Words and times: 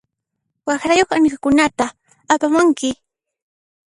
Waqrayuq 0.67 1.09
anihukunata 1.15 1.85
apamunki. 2.33 2.89